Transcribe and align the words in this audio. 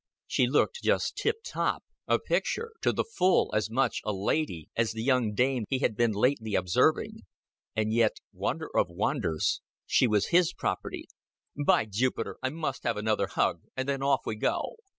She 0.25 0.45
just 0.47 0.53
looked 0.83 1.15
tip 1.15 1.43
top 1.45 1.83
a 2.07 2.17
picture 2.17 2.71
to 2.81 2.91
the 2.91 3.03
full 3.03 3.53
as 3.53 3.69
much 3.69 4.01
a 4.03 4.11
lady 4.11 4.67
as 4.75 4.93
the 4.93 5.03
young 5.03 5.35
dames 5.35 5.67
he 5.69 5.77
had 5.77 5.95
been 5.95 6.11
lately 6.11 6.55
observing; 6.55 7.19
and 7.75 7.93
yet, 7.93 8.17
wonder 8.33 8.67
of 8.75 8.89
wonders, 8.89 9.61
she 9.85 10.07
was 10.07 10.29
his 10.29 10.53
property. 10.53 11.07
"By 11.67 11.85
Jupiter, 11.85 12.37
I 12.41 12.49
must 12.49 12.81
have 12.83 12.97
another 12.97 13.27
hug 13.27 13.61
and 13.77 13.87
then 13.87 14.01
off 14.01 14.21
we 14.25 14.37
go." 14.37 14.77